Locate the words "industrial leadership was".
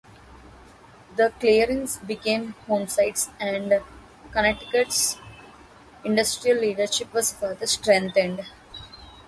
6.03-7.33